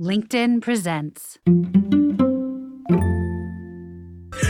[0.00, 1.40] LinkedIn presents.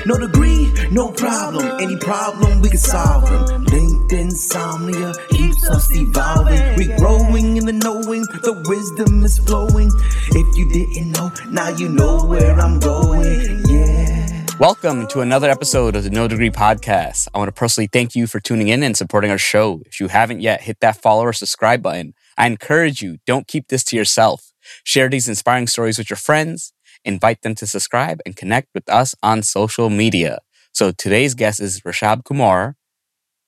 [0.04, 1.80] No degree, no problem.
[1.80, 3.64] Any problem, we can solve them.
[3.64, 6.76] LinkedIn insomnia keeps us evolving.
[6.76, 9.90] We growing in the knowing, the wisdom is flowing.
[10.32, 13.65] If you didn't know, now you know where I'm going.
[13.69, 14.46] Yeah.
[14.60, 17.27] Welcome to another episode of the No Degree Podcast.
[17.33, 19.80] I want to personally thank you for tuning in and supporting our show.
[19.87, 22.12] If you haven't yet, hit that follow or subscribe button.
[22.37, 24.52] I encourage you, don't keep this to yourself.
[24.84, 26.73] Share these inspiring stories with your friends,
[27.05, 30.38] invite them to subscribe, and connect with us on social media.
[30.73, 32.77] So today's guest is Rishab Kumar.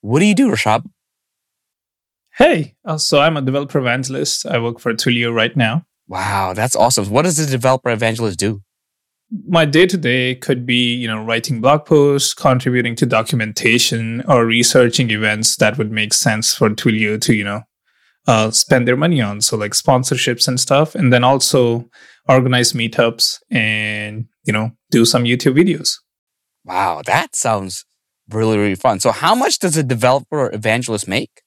[0.00, 0.84] What do you do, Rashab?
[2.36, 4.46] Hey, uh, so I'm a developer evangelist.
[4.46, 5.84] I work for Twilio right now.
[6.08, 7.10] Wow, that's awesome.
[7.10, 8.62] What does a developer evangelist do?
[9.46, 14.44] My day to day could be, you know, writing blog posts, contributing to documentation, or
[14.44, 17.62] researching events that would make sense for Twilio to, you know,
[18.30, 19.40] uh, spend their money on.
[19.40, 21.90] So like sponsorships and stuff, and then also
[22.28, 25.96] organize meetups and you know do some YouTube videos.
[26.64, 27.84] Wow, that sounds
[28.28, 29.00] really really fun.
[29.00, 31.42] So how much does a developer or evangelist make?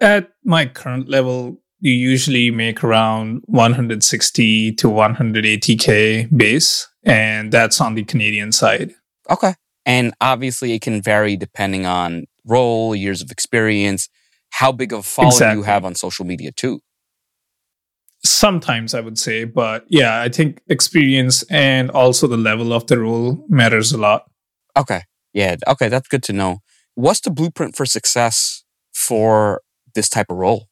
[0.00, 7.94] At my current level, you usually make around 160 to 180k base, and that's on
[7.94, 8.92] the Canadian side.
[9.30, 9.54] Okay.
[9.86, 14.08] And obviously, it can vary depending on role, years of experience,
[14.50, 15.58] how big of a following Exactly.
[15.58, 16.80] you have on social media, too.
[18.22, 22.98] Sometimes I would say, but yeah, I think experience and also the level of the
[22.98, 24.30] role matters a lot.
[24.76, 25.02] Okay.
[25.32, 25.56] Yeah.
[25.66, 25.88] Okay.
[25.88, 26.58] That's good to know.
[26.94, 28.62] What's the blueprint for success
[28.92, 29.62] for
[29.94, 30.66] this type of role?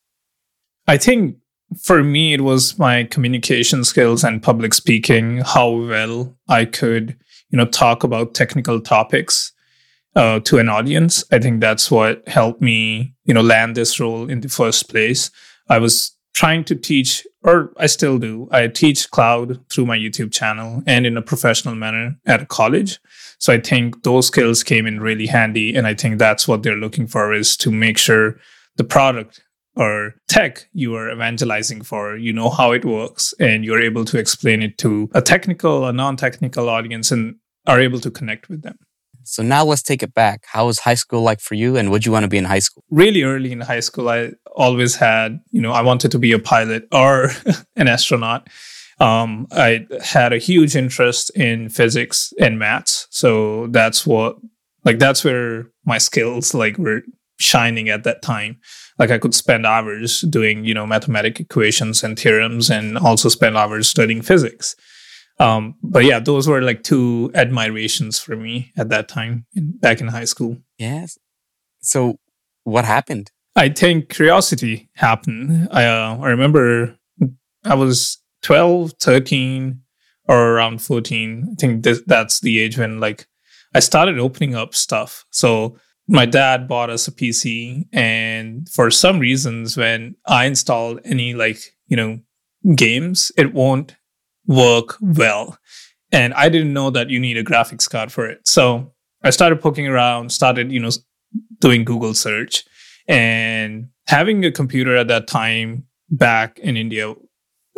[0.86, 1.36] I think
[1.82, 7.16] for me, it was my communication skills and public speaking, how well I could,
[7.50, 9.52] you know, talk about technical topics
[10.18, 11.24] uh, to an audience.
[11.30, 15.30] I think that's what helped me, you know, land this role in the first place.
[15.68, 18.48] I was trying to teach, or I still do.
[18.50, 22.98] I teach cloud through my YouTube channel and in a professional manner at a college.
[23.38, 26.74] So I think those skills came in really handy, and I think that's what they're
[26.74, 28.40] looking for is to make sure
[28.76, 29.44] the product
[29.76, 34.18] or tech you are evangelizing for, you know how it works, and you're able to
[34.18, 37.36] explain it to a technical, a non-technical audience, and
[37.68, 38.76] are able to connect with them.
[39.24, 40.44] So now let's take it back.
[40.46, 42.58] How was high school like for you and would you want to be in high
[42.60, 42.84] school?
[42.90, 46.38] Really early in high school, I always had, you know, I wanted to be a
[46.38, 47.30] pilot or
[47.76, 48.48] an astronaut.
[49.00, 54.36] Um, I had a huge interest in physics and maths, so that's what,
[54.84, 57.02] like, that's where my skills like were
[57.38, 58.58] shining at that time.
[58.98, 63.56] Like, I could spend hours doing, you know, mathematic equations and theorems, and also spend
[63.56, 64.74] hours studying physics.
[65.40, 70.00] Um, but yeah, those were like two admirations for me at that time, in, back
[70.00, 70.58] in high school.
[70.78, 71.18] Yes.
[71.80, 72.18] So
[72.64, 73.30] what happened?
[73.54, 75.68] I think curiosity happened.
[75.70, 76.96] I, uh, I remember
[77.64, 79.80] I was 12, 13,
[80.28, 81.48] or around 14.
[81.50, 83.26] I think th- that's the age when like
[83.74, 85.24] I started opening up stuff.
[85.30, 91.34] So my dad bought us a PC, and for some reasons, when I installed any
[91.34, 92.20] like you know
[92.74, 93.94] games, it won't
[94.48, 95.56] work well.
[96.10, 98.40] And I didn't know that you need a graphics card for it.
[98.48, 98.92] So
[99.22, 100.90] I started poking around, started you know
[101.60, 102.64] doing Google search
[103.06, 107.14] and having a computer at that time back in India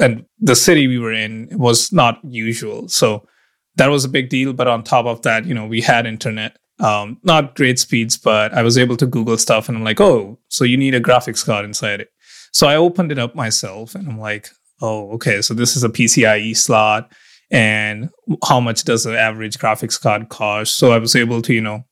[0.01, 2.89] and the city we were in was not usual.
[2.89, 3.27] So
[3.77, 4.53] that was a big deal.
[4.53, 6.57] But on top of that, you know, we had internet.
[6.79, 10.39] Um, not great speeds, but I was able to Google stuff and I'm like, oh,
[10.49, 12.09] so you need a graphics card inside it.
[12.53, 14.49] So I opened it up myself and I'm like,
[14.81, 17.13] oh, okay, so this is a PCIe slot.
[17.51, 18.11] And
[18.47, 20.77] how much does the average graphics card cost?
[20.77, 21.85] So I was able to, you know,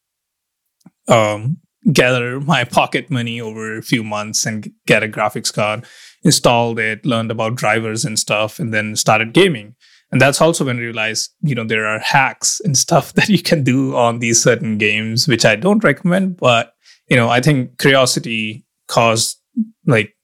[1.08, 1.58] um,
[1.92, 5.84] gather my pocket money over a few months and get a graphics card,
[6.22, 9.74] installed it, learned about drivers and stuff, and then started gaming.
[10.10, 13.42] And that's also when I realized, you know, there are hacks and stuff that you
[13.42, 16.36] can do on these certain games, which I don't recommend.
[16.36, 16.72] But,
[17.08, 19.40] you know, I think curiosity caused
[19.86, 20.14] like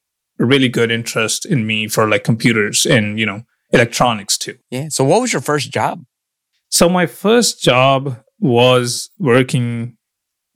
[0.44, 4.56] really good interest in me for like computers and, you know, electronics too.
[4.70, 4.88] Yeah.
[4.88, 6.04] So what was your first job?
[6.70, 9.96] So my first job was working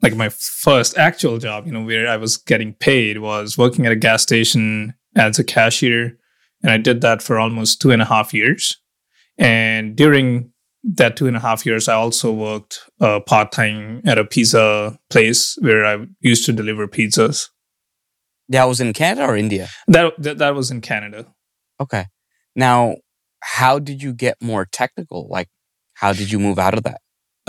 [0.03, 3.93] like my first actual job, you know, where I was getting paid was working at
[3.93, 6.17] a gas station as a cashier.
[6.63, 8.81] And I did that for almost two and a half years.
[9.37, 10.53] And during
[10.85, 14.99] that two and a half years, I also worked uh, part time at a pizza
[15.11, 17.49] place where I used to deliver pizzas.
[18.49, 19.69] That was in Canada or India?
[19.89, 21.27] That, that, that was in Canada.
[21.81, 22.07] Okay.
[22.57, 22.97] Now,
[23.41, 25.29] how did you get more technical?
[25.29, 25.49] Like,
[25.95, 27.01] how did you move out of that?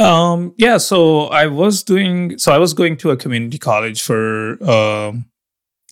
[0.04, 4.64] Um, yeah, so I was doing, so I was going to a community college for
[4.70, 5.26] um,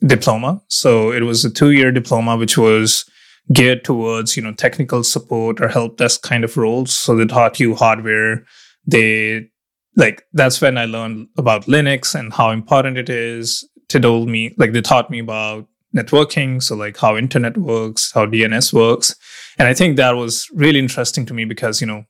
[0.06, 0.62] diploma.
[0.70, 3.06] So it was a two year diploma, which was
[3.54, 6.94] geared towards you know technical support or help desk kind of roles.
[6.94, 8.46] So they taught you hardware.
[8.86, 9.50] They
[9.96, 13.68] like that's when I learned about Linux and how important it is.
[13.90, 18.74] Told me like they taught me about networking, so like how internet works, how DNS
[18.74, 19.16] works,
[19.58, 22.04] and I think that was really interesting to me because you know,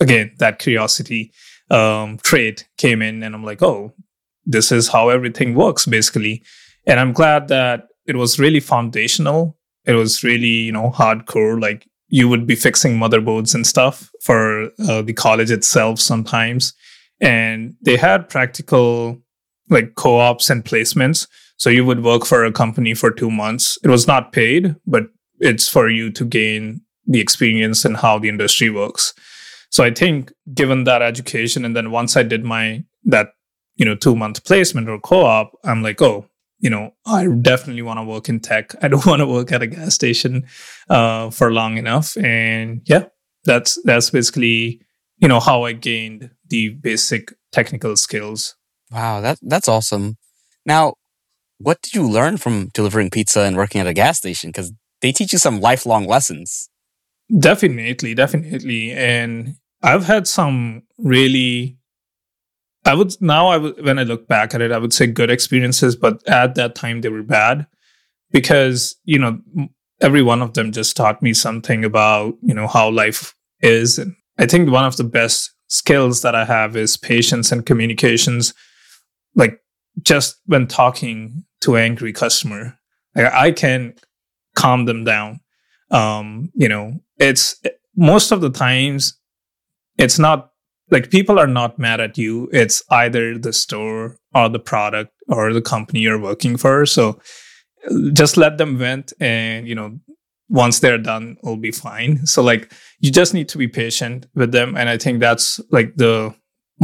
[0.00, 1.32] again, that curiosity
[1.70, 3.92] um, trait came in, and I'm like, oh,
[4.44, 6.42] this is how everything works basically,
[6.86, 9.56] and I'm glad that it was really foundational.
[9.84, 14.70] It was really you know hardcore, like you would be fixing motherboards and stuff for
[14.86, 16.74] uh, the college itself sometimes.
[17.22, 19.22] And they had practical
[19.70, 21.26] like co-ops and placements.
[21.56, 23.78] So you would work for a company for 2 months.
[23.84, 25.04] It was not paid but
[25.40, 29.14] it's for you to gain the experience and how the industry works.
[29.70, 33.28] So i think given that education and then once i did my that
[33.76, 36.26] you know 2 month placement or co-op i'm like oh
[36.58, 38.74] you know i definitely want to work in tech.
[38.82, 40.46] I don't want to work at a gas station
[40.88, 42.16] uh, for long enough.
[42.16, 43.06] And yeah
[43.44, 44.80] that's that's basically
[45.18, 48.54] you know how i gained the basic technical skills.
[48.92, 50.16] Wow, that that's awesome.
[50.66, 50.94] Now,
[51.58, 54.50] what did you learn from delivering pizza and working at a gas station?
[54.50, 56.68] Because they teach you some lifelong lessons.
[57.38, 61.78] Definitely, definitely, and I've had some really.
[62.84, 65.30] I would now I would when I look back at it, I would say good
[65.30, 67.66] experiences, but at that time they were bad
[68.32, 69.40] because you know
[70.00, 74.16] every one of them just taught me something about you know how life is, and
[74.36, 78.52] I think one of the best skills that I have is patience and communications.
[79.34, 79.60] Like
[80.02, 82.78] just when talking to an angry customer,
[83.14, 83.94] like I can
[84.54, 85.40] calm them down.
[85.90, 87.60] Um, you know, it's
[87.96, 89.18] most of the times
[89.98, 90.50] it's not
[90.90, 92.48] like people are not mad at you.
[92.52, 96.86] It's either the store or the product or the company you're working for.
[96.86, 97.20] So
[98.12, 99.98] just let them vent and you know
[100.48, 104.52] once they're done it'll be fine so like you just need to be patient with
[104.52, 106.34] them and i think that's like the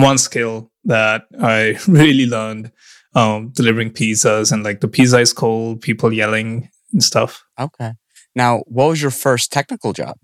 [0.02, 2.70] one skill that i really learned
[3.14, 7.44] um, delivering pizzas and like the pizza is cold people yelling and stuff.
[7.58, 7.92] Okay.
[8.34, 10.16] Now what was your first technical job?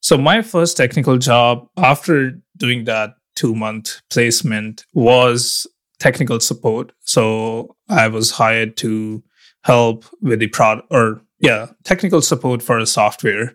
[0.00, 5.66] So my first technical job after doing that two month placement was
[5.98, 6.92] technical support.
[7.00, 9.22] So i was hired to
[9.64, 13.54] help with the product or yeah technical support for a software.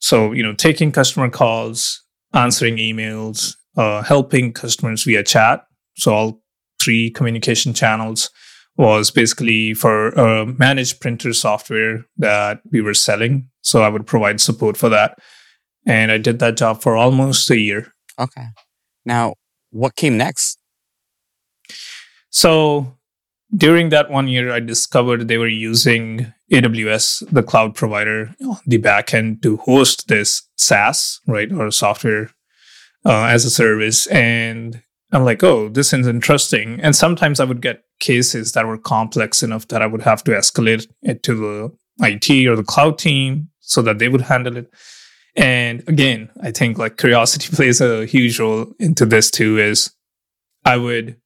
[0.00, 2.02] So you know taking customer calls
[2.34, 5.64] answering emails uh, helping customers via chat.
[5.96, 6.42] So all
[6.82, 8.30] three communication channels
[8.76, 13.48] was basically for a managed printer software that we were selling.
[13.62, 15.18] So i would provide support for that.
[15.86, 17.92] And i did that job for almost a year.
[18.18, 18.46] Okay.
[19.04, 19.34] Now
[19.70, 20.58] what came next?
[22.30, 22.98] So
[23.54, 28.34] during that one year, I discovered they were using AWS, the cloud provider,
[28.66, 32.30] the backend to host this SaaS, right, or software
[33.04, 34.06] uh, as a service.
[34.08, 36.80] And I'm like, oh, this is interesting.
[36.80, 40.32] And sometimes I would get cases that were complex enough that I would have to
[40.32, 44.72] escalate it to the IT or the cloud team so that they would handle it.
[45.36, 49.58] And again, I think like curiosity plays a huge role into this too.
[49.58, 49.94] Is
[50.64, 51.16] I would,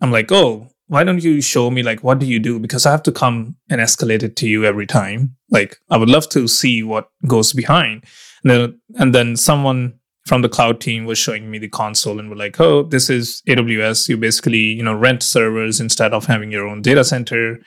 [0.00, 2.90] I'm like, oh, why don't you show me like what do you do because i
[2.90, 6.46] have to come and escalate it to you every time like i would love to
[6.46, 8.04] see what goes behind
[8.44, 12.28] and then and then someone from the cloud team was showing me the console and
[12.28, 16.50] we're like oh this is aws you basically you know rent servers instead of having
[16.50, 17.58] your own data center.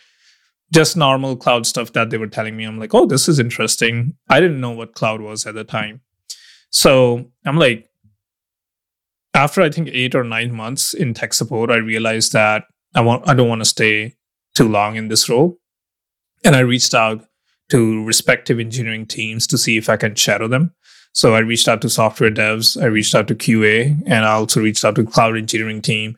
[0.72, 2.64] Just normal cloud stuff that they were telling me.
[2.64, 4.16] I'm like oh this is interesting.
[4.30, 6.02] I didn't know what cloud was at the time.
[6.70, 7.86] So i'm like
[9.34, 12.64] after i think eight or nine months in tech support i realized that
[12.96, 14.16] I want I don't want to stay
[14.56, 15.58] too long in this role.
[16.44, 17.26] And I reached out
[17.70, 20.74] to respective engineering teams to see if I can shadow them.
[21.12, 24.62] So I reached out to software devs, I reached out to QA, and I also
[24.62, 26.16] reached out to cloud engineering team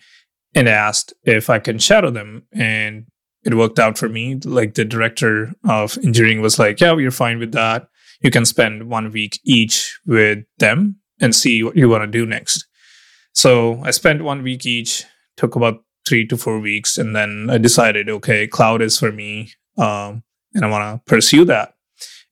[0.53, 2.43] and asked if I can shadow them.
[2.51, 3.05] And
[3.43, 4.35] it worked out for me.
[4.35, 7.87] Like the director of engineering was like, Yeah, you're fine with that.
[8.21, 12.25] You can spend one week each with them and see what you want to do
[12.25, 12.67] next.
[13.33, 15.05] So I spent one week each,
[15.37, 19.51] took about three to four weeks, and then I decided, okay, cloud is for me,
[19.77, 21.75] um, and I want to pursue that.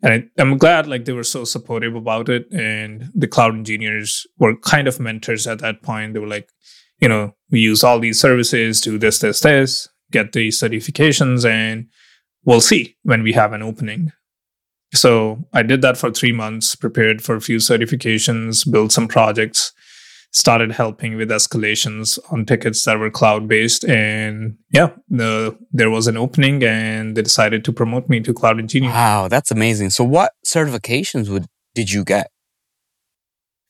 [0.01, 4.25] And I, I'm glad like they were so supportive about it, and the cloud engineers
[4.37, 6.13] were kind of mentors at that point.
[6.13, 6.49] They were like,
[6.99, 11.87] you know, we use all these services, do this, this, this, get the certifications, and
[12.45, 14.11] we'll see when we have an opening.
[14.93, 19.71] So I did that for three months, prepared for a few certifications, built some projects,
[20.31, 23.83] started helping with escalations on tickets that were cloud based.
[23.85, 28.59] And yeah, the, there was an opening and they decided to promote me to cloud
[28.59, 28.91] engineer.
[28.91, 29.89] Wow, that's amazing.
[29.89, 32.31] So, what certifications would did you get?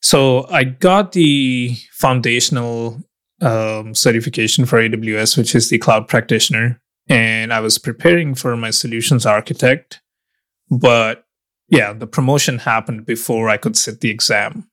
[0.01, 3.01] So, I got the foundational
[3.41, 6.81] um, certification for AWS, which is the cloud practitioner.
[7.07, 10.01] And I was preparing for my solutions architect.
[10.69, 11.23] But
[11.67, 14.68] yeah, the promotion happened before I could sit the exam.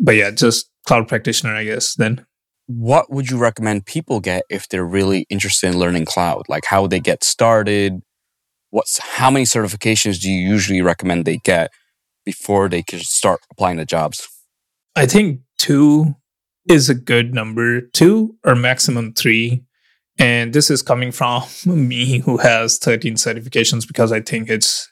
[0.00, 2.26] But yeah, just cloud practitioner, I guess, then.
[2.66, 6.42] What would you recommend people get if they're really interested in learning cloud?
[6.48, 8.00] Like how they get started?
[8.70, 11.70] What's how many certifications do you usually recommend they get
[12.24, 14.28] before they can start applying to jobs?
[14.94, 16.14] I think two
[16.68, 19.64] is a good number, two or maximum three.
[20.18, 24.90] And this is coming from me who has 13 certifications because I think it's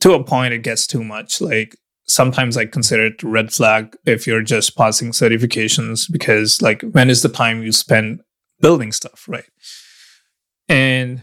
[0.00, 1.40] to a point it gets too much.
[1.40, 1.76] Like
[2.10, 7.22] sometimes I consider it red flag if you're just passing certifications because like when is
[7.22, 8.20] the time you spend
[8.60, 9.48] building stuff, right?
[10.68, 11.22] And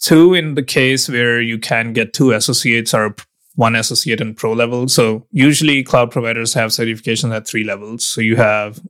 [0.00, 3.16] two in the case where you can get two associates or
[3.56, 4.86] one associate and pro level.
[4.86, 8.06] So usually cloud providers have certifications at three levels.
[8.06, 8.80] So you have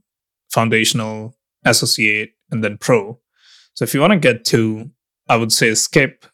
[0.50, 3.18] foundational, associate, and then pro.
[3.72, 4.90] So if you want to get to,
[5.28, 6.26] I would say skip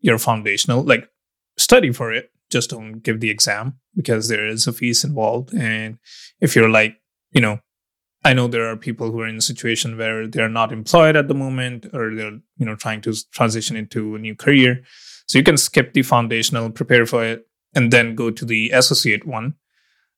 [0.00, 1.08] your foundational, like
[1.58, 5.54] study for it, just don't give the exam because there is a fees involved.
[5.54, 5.98] And
[6.40, 6.96] if you're like,
[7.32, 7.60] you know,
[8.24, 11.28] I know there are people who are in a situation where they're not employed at
[11.28, 14.82] the moment or they're, you know, trying to transition into a new career.
[15.26, 19.26] So you can skip the foundational, prepare for it, and then go to the associate
[19.26, 19.54] one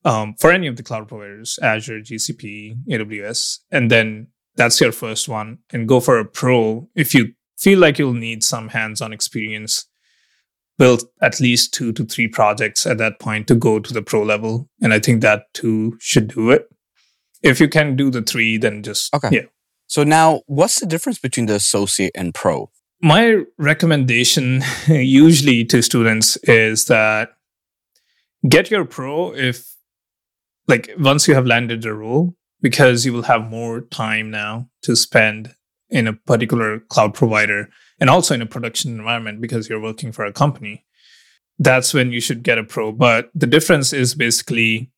[0.05, 3.59] um, for any of the cloud providers, Azure, GCP, AWS.
[3.71, 5.59] And then that's your first one.
[5.71, 9.87] And go for a pro if you feel like you'll need some hands on experience
[10.83, 14.21] build at least two to three projects at that point to go to the pro
[14.21, 14.69] level.
[14.83, 16.69] And I think that two should do it.
[17.41, 19.29] If you can do the three, then just okay.
[19.31, 19.43] Yeah.
[19.87, 22.69] So now, what's the difference between the associate and pro?
[23.01, 27.29] My recommendation usually to students is that
[28.49, 29.77] get your pro if,
[30.67, 34.97] like, once you have landed the role, because you will have more time now to
[34.97, 35.55] spend
[35.91, 37.69] in a particular cloud provider
[38.03, 40.85] and also in a production environment because you're working for a company,
[41.61, 42.91] that's when you should get a pro.
[42.91, 44.91] But the difference is basically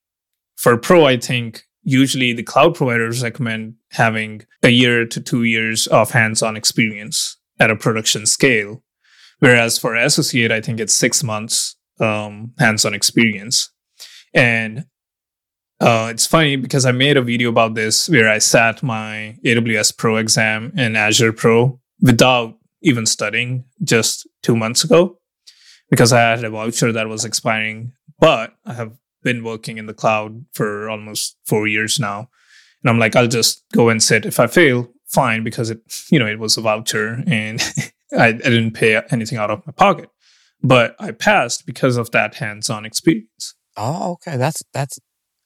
[0.56, 5.86] for pro, I think usually the cloud providers recommend having a year to two years
[5.88, 8.82] of hands on experience at a production scale.
[9.38, 13.70] Whereas for associate, I think it's six months um, hands on experience.
[14.32, 14.86] And
[15.78, 19.94] uh, it's funny because I made a video about this where I sat my AWS
[19.94, 25.18] Pro exam and Azure Pro without even studying just two months ago
[25.90, 27.92] because I had a voucher that was expiring.
[28.20, 32.28] But I have been working in the cloud for almost four years now.
[32.82, 34.26] And I'm like, I'll just go and sit.
[34.26, 37.60] If I fail, fine, because it, you know, it was a voucher and
[38.12, 40.10] I, I didn't pay anything out of my pocket.
[40.62, 43.54] But I passed because of that hands-on experience.
[43.76, 44.36] Oh, okay.
[44.36, 44.98] That's that's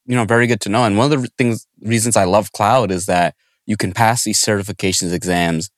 [0.06, 0.84] you know very good to know.
[0.84, 3.34] And one of the things reasons I love cloud is that
[3.66, 5.70] you can pass these certifications exams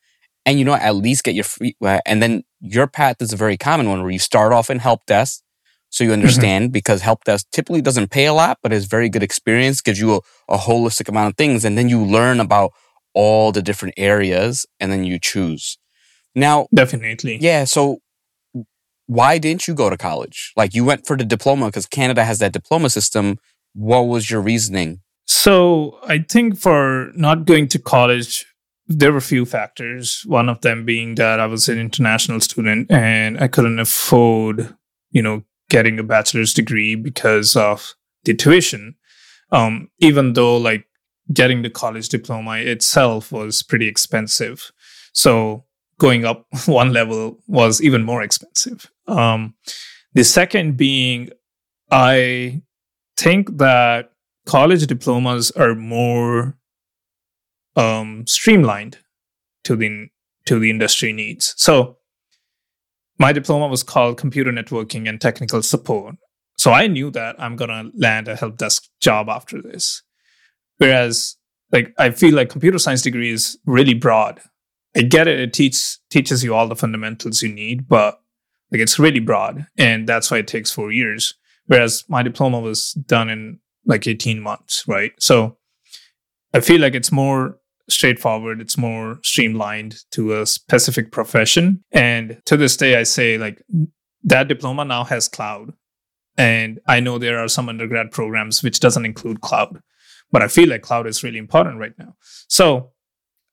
[0.47, 3.57] and you know at least get your free and then your path is a very
[3.57, 5.43] common one where you start off in help desk
[5.91, 6.21] so you mm-hmm.
[6.21, 6.73] understand mm-hmm.
[6.73, 10.17] because help desk typically doesn't pay a lot but is very good experience gives you
[10.17, 12.73] a, a holistic amount of things and then you learn about
[13.13, 15.79] all the different areas and then you choose.
[16.35, 17.39] Now definitely.
[17.41, 17.99] Yeah so
[19.07, 20.53] why didn't you go to college?
[20.57, 23.39] Like you went for the diploma because canada has that diploma system.
[23.75, 25.01] What was your reasoning?
[25.27, 28.47] So i think for not going to college
[28.91, 30.25] there were a few factors.
[30.27, 34.75] One of them being that I was an international student and I couldn't afford,
[35.11, 37.95] you know, getting a bachelor's degree because of
[38.25, 38.97] the tuition.
[39.53, 40.87] Um, even though like
[41.33, 44.73] getting the college diploma itself was pretty expensive.
[45.13, 45.65] So
[45.99, 48.91] going up one level was even more expensive.
[49.07, 49.55] Um,
[50.15, 51.31] the second being,
[51.93, 52.61] I
[53.17, 54.11] think that
[54.47, 56.57] college diplomas are more
[57.77, 58.99] um, streamlined
[59.65, 60.09] to the
[60.47, 61.55] to the industry needs.
[61.57, 61.99] So
[63.19, 66.17] my diploma was called computer networking and technical support.
[66.57, 70.03] So I knew that I'm gonna land a help desk job after this.
[70.79, 71.37] Whereas
[71.73, 74.41] like I feel like computer science degree is really broad.
[74.97, 78.21] I get it, it teaches teaches you all the fundamentals you need, but
[78.73, 79.67] like it's really broad.
[79.77, 81.35] And that's why it takes four years.
[81.67, 85.13] Whereas my diploma was done in like 18 months, right?
[85.19, 85.59] So
[86.53, 87.60] I feel like it's more
[87.91, 88.61] straightforward.
[88.61, 91.83] It's more streamlined to a specific profession.
[91.93, 93.63] And to this day, I say like
[94.25, 95.73] that diploma now has cloud.
[96.37, 99.81] And I know there are some undergrad programs which doesn't include cloud.
[100.33, 102.15] but I feel like cloud is really important right now.
[102.49, 102.93] So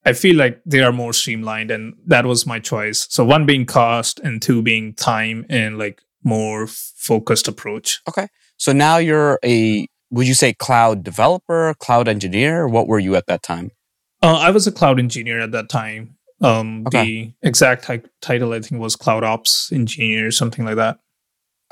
[0.06, 3.08] I feel like they are more streamlined, and that was my choice.
[3.10, 8.02] So one being cost, and two being time and like more focused approach.
[8.08, 8.28] Okay.
[8.58, 12.68] So now you're a would you say cloud developer, cloud engineer?
[12.68, 13.72] What were you at that time?
[14.22, 16.16] Uh, I was a cloud engineer at that time.
[16.42, 17.34] Um, Okay.
[17.42, 21.00] The exact ti- title I think was cloud ops engineer, something like that.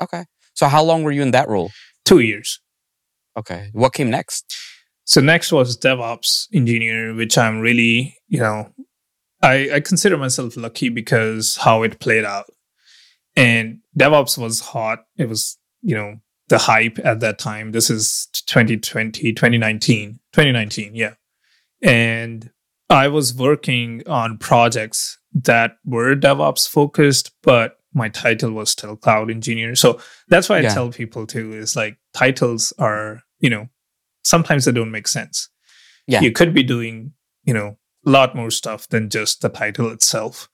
[0.02, 0.24] Okay.
[0.54, 1.70] So how long were you in that role?
[2.04, 2.60] Two years.
[3.36, 3.70] Okay.
[3.72, 4.56] What came next?
[5.04, 8.70] So next was DevOps engineer, which I'm really, you know,
[9.42, 12.46] I, I consider myself lucky because how it played out.
[13.36, 15.00] And DevOps was hot.
[15.16, 16.16] It was, you know,
[16.48, 17.72] the hype at that time.
[17.72, 21.14] This is 2020, 2019, 2019, yeah.
[21.82, 22.50] And
[22.88, 29.30] I was working on projects that were DevOps focused, but my title was still cloud
[29.30, 29.74] engineer.
[29.74, 30.74] So that's why I Yeah.
[30.74, 33.68] tell people too is like titles are, you know,
[34.22, 35.48] sometimes they don't make sense.
[36.06, 36.20] Yeah.
[36.20, 37.12] You could be doing,
[37.44, 40.48] you know, a lot more stuff than just the title itself.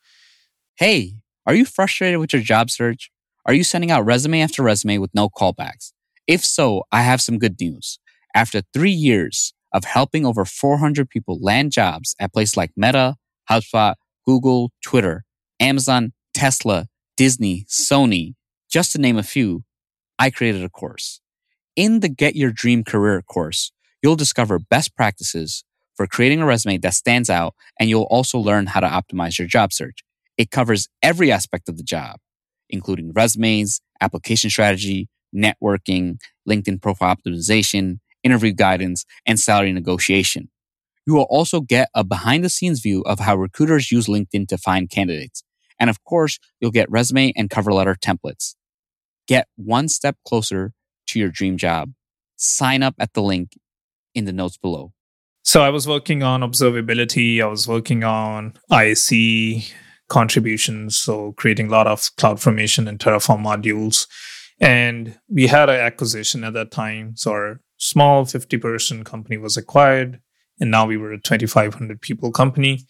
[0.76, 3.10] Hey, are you frustrated with your job search?
[3.44, 5.92] Are you sending out resume after resume with no callbacks?
[6.26, 7.98] If so, I have some good news.
[8.34, 13.16] After three years of helping over 400 people land jobs at places like Meta,
[13.50, 13.94] HubSpot,
[14.26, 15.24] Google, Twitter,
[15.60, 16.86] Amazon, Tesla,
[17.16, 18.34] Disney, Sony,
[18.70, 19.64] just to name a few,
[20.18, 21.20] I created a course.
[21.76, 25.64] In the Get Your Dream Career course, you'll discover best practices
[25.94, 29.48] for creating a resume that stands out, and you'll also learn how to optimize your
[29.48, 30.02] job search.
[30.38, 32.16] It covers every aspect of the job,
[32.70, 40.50] including resumes, application strategy, networking, LinkedIn profile optimization, interview guidance, and salary negotiation.
[41.06, 44.58] You will also get a behind the scenes view of how recruiters use LinkedIn to
[44.58, 45.42] find candidates.
[45.78, 48.54] And of course, you'll get resume and cover letter templates.
[49.26, 50.72] Get one step closer
[51.08, 51.92] to your dream job.
[52.36, 53.58] Sign up at the link
[54.14, 54.92] in the notes below.
[55.44, 57.42] So I was working on observability.
[57.42, 59.72] I was working on ISC
[60.08, 64.06] contributions, so creating a lot of CloudFormation and Terraform modules.
[64.60, 67.16] And we had an acquisition at that time.
[67.16, 70.20] So our small 50 person company was acquired,
[70.60, 72.86] and now we were a 2,500 people company.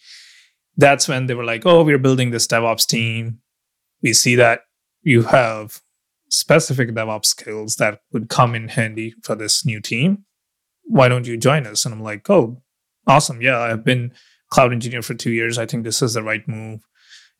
[0.75, 3.39] That's when they were like, oh, we're building this DevOps team.
[4.01, 4.61] We see that
[5.01, 5.81] you have
[6.29, 10.25] specific DevOps skills that would come in handy for this new team
[10.85, 11.85] why don't you join us?
[11.85, 12.61] And I'm like, oh,
[13.07, 13.41] awesome.
[13.41, 14.13] Yeah, I've been
[14.49, 15.57] cloud engineer for two years.
[15.57, 16.81] I think this is the right move.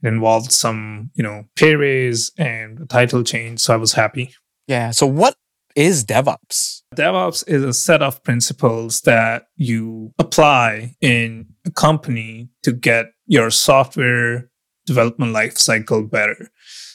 [0.01, 3.61] It involved some, you know, pay raise and a title change.
[3.61, 4.33] So I was happy.
[4.67, 4.91] Yeah.
[4.91, 5.35] So what
[5.75, 6.81] is DevOps?
[6.95, 13.49] DevOps is a set of principles that you apply in a company to get your
[13.49, 14.49] software
[14.85, 16.49] development lifecycle better.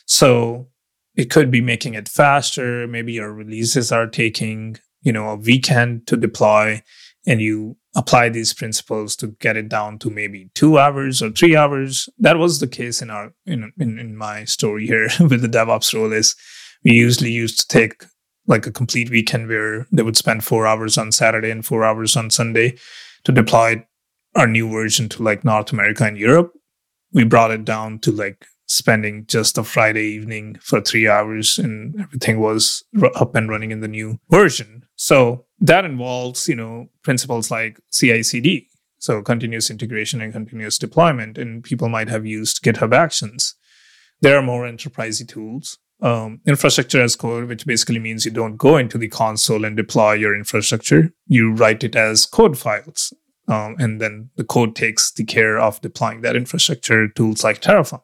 [0.07, 0.69] So
[1.17, 2.87] it could be making it faster.
[2.87, 6.83] Maybe your releases are taking, you know, a weekend to deploy
[7.27, 11.57] and you apply these principles to get it down to maybe two hours or three
[11.57, 12.09] hours.
[12.19, 15.93] That was the case in our in in, in my story here with the DevOps
[15.93, 16.37] role is
[16.85, 18.05] we usually used to take
[18.49, 22.17] like a complete weekend where they would spend four hours on Saturday and four hours
[22.17, 22.77] on Sunday
[23.25, 23.85] to deploy
[24.35, 26.53] our new version to like North America and Europe.
[27.13, 32.01] We brought it down to like spending just a Friday evening for three hours and
[32.01, 32.83] everything was
[33.15, 34.85] up and running in the new version.
[34.97, 38.67] So that involves, you know, principles like CI CD.
[38.99, 41.39] So continuous integration and continuous deployment.
[41.39, 43.55] And people might have used GitHub Actions.
[44.21, 48.77] There are more enterprisey tools um, infrastructure as code, which basically means you don't go
[48.77, 51.13] into the console and deploy your infrastructure.
[51.27, 53.13] You write it as code files.
[53.49, 58.03] Um, and then the code takes the care of deploying that infrastructure, tools like Terraform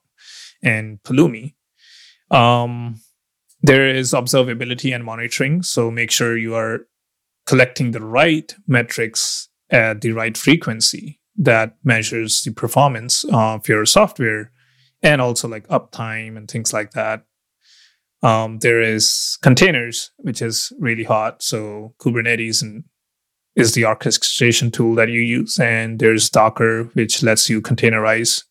[0.62, 1.54] and Pulumi.
[2.30, 3.00] Um,
[3.62, 5.62] there is observability and monitoring.
[5.62, 6.86] So make sure you are
[7.46, 14.50] collecting the right metrics at the right frequency that measures the performance of your software
[15.02, 17.24] and also like uptime and things like that.
[18.24, 21.42] Um, there is containers, which is really hot.
[21.42, 22.84] So Kubernetes and
[23.54, 28.42] is the orchestration tool that you use, and there's Docker, which lets you containerize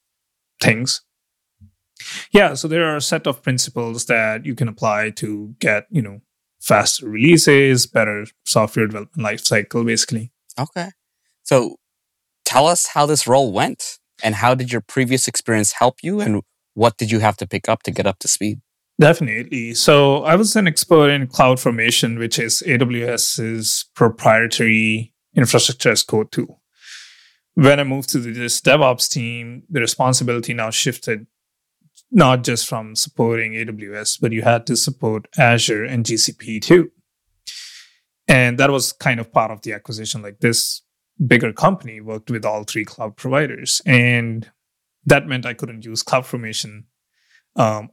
[0.62, 1.02] things.
[2.32, 6.02] Yeah, so there are a set of principles that you can apply to get you
[6.02, 6.22] know
[6.62, 10.32] faster releases, better software development lifecycle, basically.
[10.58, 10.92] Okay.
[11.42, 11.78] So
[12.46, 16.44] tell us how this role went and how did your previous experience help you and
[16.76, 18.62] what did you have to pick up to get up to speed?
[19.04, 19.74] Definitely.
[19.74, 26.62] So I was an expert in CloudFormation, which is AWS's proprietary infrastructure as code tool.
[27.56, 31.28] When I moved to this DevOps team, the responsibility now shifted
[32.12, 36.90] not just from supporting AWS, but you had to support Azure and GCP too.
[38.30, 40.22] And that was kind of part of the acquisition.
[40.22, 40.82] Like this
[41.28, 43.82] bigger company worked with all three cloud providers.
[43.86, 44.50] And
[45.06, 46.86] that meant I couldn't use CloudFormation.
[47.58, 47.90] Um,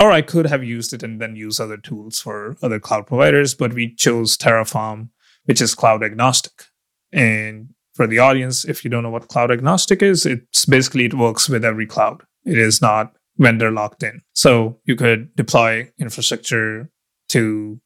[0.00, 3.54] or I could have used it and then use other tools for other cloud providers,
[3.54, 5.10] but we chose Terraform,
[5.44, 6.64] which is cloud agnostic.
[7.12, 11.14] And for the audience, if you don't know what cloud agnostic is, it's basically it
[11.14, 12.22] works with every cloud.
[12.44, 14.22] It is not vendor locked in.
[14.32, 16.90] So you could deploy infrastructure
[17.30, 17.80] to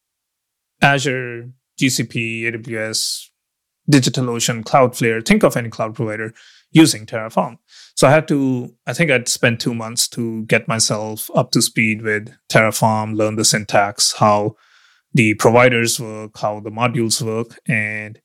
[0.80, 1.50] Azure,
[1.80, 3.28] GCP, AWS,
[3.90, 6.32] DigitalOcean, Cloudflare, think of any cloud provider
[6.70, 7.58] using Terraform.
[7.94, 11.62] So I had to, I think I'd spent two months to get myself up to
[11.62, 14.56] speed with Terraform, learn the syntax, how
[15.12, 17.58] the providers work, how the modules work.
[17.68, 18.20] And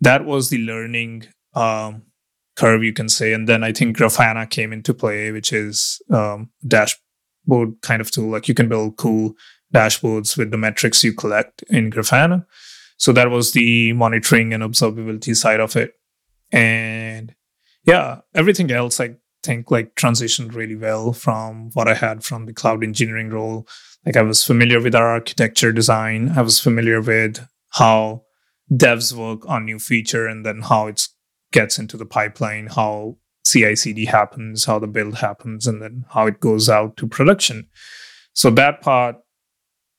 [0.00, 2.02] that was the learning um,
[2.56, 3.32] curve, you can say.
[3.32, 8.30] And then I think Grafana came into play, which is um, dashboard kind of tool.
[8.30, 9.32] Like you can build cool
[9.74, 12.44] dashboards with the metrics you collect in Grafana.
[12.98, 15.94] So that was the monitoring and observability side of it.
[16.52, 17.34] And
[17.86, 22.52] yeah, everything else I think like transitioned really well from what I had from the
[22.52, 23.66] cloud engineering role.
[24.04, 26.32] Like I was familiar with our architecture design.
[26.36, 28.22] I was familiar with how
[28.72, 31.06] devs work on new feature and then how it
[31.52, 36.40] gets into the pipeline, how CI/CD happens, how the build happens, and then how it
[36.40, 37.68] goes out to production.
[38.32, 39.16] So that part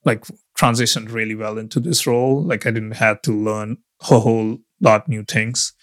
[0.04, 0.26] like
[0.58, 2.43] transitioned really well into this role.
[2.43, 3.78] Like I didn't have to learn
[4.10, 5.73] a whole lot new things.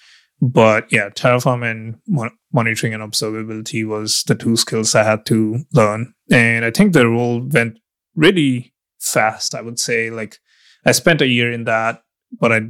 [0.40, 5.61] But yeah, Terraform and mon- monitoring and observability was the two skills I had to
[5.73, 6.12] learn.
[6.31, 7.79] And I think the role went
[8.14, 10.11] really fast, I would say.
[10.11, 10.38] Like
[10.85, 12.03] I spent a year in that,
[12.38, 12.61] but I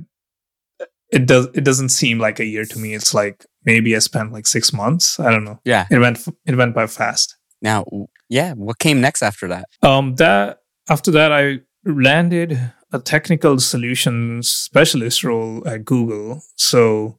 [1.10, 2.94] it does it doesn't seem like a year to me.
[2.94, 5.20] It's like maybe I spent like six months.
[5.20, 5.60] I don't know.
[5.64, 5.86] Yeah.
[5.90, 7.36] It went it went by fast.
[7.62, 7.84] Now,
[8.28, 9.66] yeah, what came next after that?
[9.82, 16.42] Um that after that I landed a technical solutions specialist role at Google.
[16.56, 17.18] So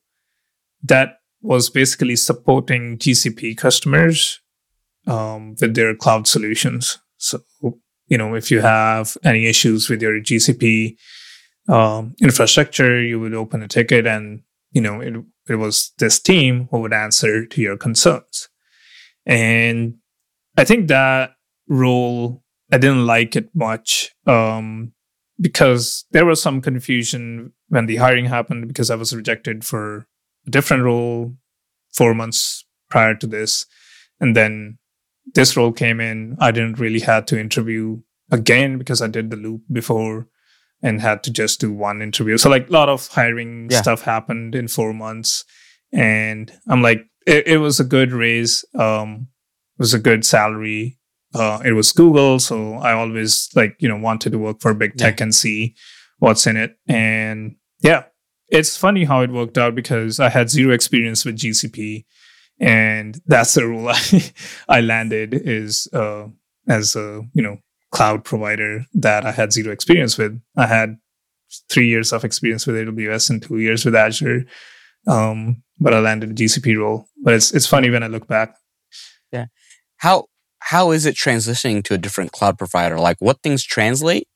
[0.87, 4.39] that was basically supporting GCP customers
[5.07, 6.99] um, with their cloud solutions.
[7.17, 7.41] So,
[8.07, 10.95] you know, if you have any issues with your GCP
[11.67, 15.13] um, infrastructure, you would open a ticket and, you know, it,
[15.47, 18.49] it was this team who would answer to your concerns.
[19.25, 19.95] And
[20.57, 21.31] I think that
[21.67, 24.93] role I didn't like it much um,
[25.39, 30.07] because there was some confusion when the hiring happened because I was rejected for
[30.49, 31.36] different role
[31.93, 33.65] four months prior to this.
[34.19, 34.77] And then
[35.34, 36.38] this role came in.
[36.39, 40.27] I didn't really have to interview again because I did the loop before
[40.81, 42.38] and had to just do one interview.
[42.38, 43.81] So like a lot of hiring yeah.
[43.81, 45.45] stuff happened in four months.
[45.91, 48.63] And I'm like, it, it was a good raise.
[48.75, 49.27] Um,
[49.77, 50.99] it was a good salary
[51.36, 54.95] uh, it was Google, so I always like you know wanted to work for big
[54.95, 55.23] tech yeah.
[55.25, 55.75] and see
[56.19, 56.77] what's in it.
[56.88, 58.03] And yeah,
[58.49, 62.05] it's funny how it worked out because I had zero experience with GCP,
[62.60, 64.31] and that's the rule I
[64.67, 66.27] I landed is uh,
[66.67, 67.58] as a you know
[67.91, 70.39] cloud provider that I had zero experience with.
[70.58, 70.97] I had
[71.69, 74.45] three years of experience with AWS and two years with Azure,
[75.08, 77.08] um, but I landed a GCP role.
[77.23, 78.55] But it's it's funny when I look back.
[79.31, 79.45] Yeah,
[79.97, 80.25] how
[80.60, 82.99] how is it transitioning to a different cloud provider?
[82.99, 84.27] Like what things translate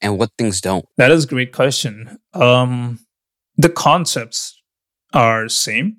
[0.00, 0.84] and what things don't?
[0.96, 2.18] That is a great question.
[2.34, 3.00] Um,
[3.58, 4.58] the concepts
[5.12, 5.98] are same.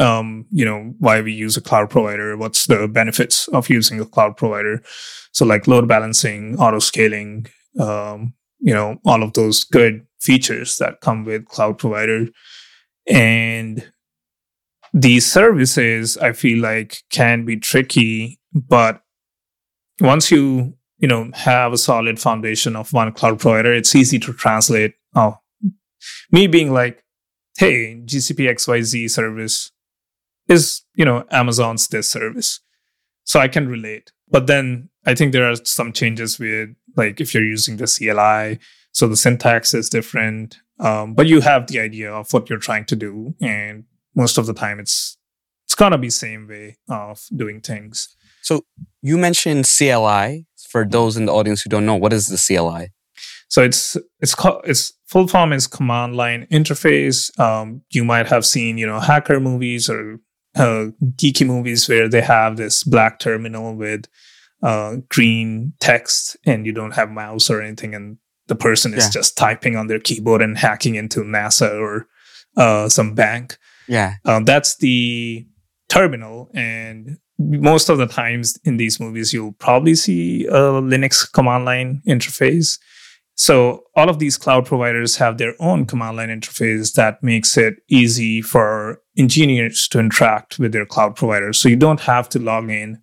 [0.00, 4.06] Um, you know, why we use a cloud provider, what's the benefits of using a
[4.06, 4.82] cloud provider.
[5.32, 7.46] So like load balancing, auto scaling,
[7.78, 12.26] um, you know, all of those good features that come with cloud provider.
[13.06, 13.86] And
[14.92, 19.02] these services, I feel like can be tricky but
[20.00, 24.32] once you you know have a solid foundation of one cloud provider, it's easy to
[24.32, 24.94] translate.
[25.14, 25.36] Oh,
[26.30, 27.04] me being like,
[27.58, 29.72] hey, GCP XYZ service
[30.48, 32.60] is you know Amazon's this service,
[33.24, 34.12] so I can relate.
[34.28, 38.58] But then I think there are some changes with like if you're using the CLI,
[38.92, 40.58] so the syntax is different.
[40.78, 44.46] Um, but you have the idea of what you're trying to do, and most of
[44.46, 45.16] the time it's
[45.64, 48.14] it's gonna be same way of doing things.
[48.42, 48.64] So
[49.02, 50.46] you mentioned CLI.
[50.68, 52.90] For those in the audience who don't know, what is the CLI?
[53.48, 57.38] So it's it's called its full form is command line interface.
[57.38, 60.18] Um, you might have seen you know hacker movies or
[60.56, 64.06] uh, geeky movies where they have this black terminal with
[64.62, 69.10] uh, green text and you don't have mouse or anything, and the person is yeah.
[69.10, 72.08] just typing on their keyboard and hacking into NASA or
[72.56, 73.58] uh, some bank.
[73.86, 75.46] Yeah, um, that's the
[75.88, 81.64] terminal, and most of the times in these movies, you'll probably see a Linux command
[81.64, 82.78] line interface.
[83.36, 87.74] So all of these cloud providers have their own command line interface that makes it
[87.88, 91.58] easy for engineers to interact with their cloud providers.
[91.58, 93.02] So you don't have to log in